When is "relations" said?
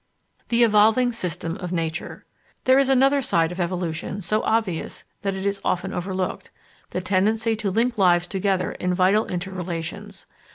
9.51-10.25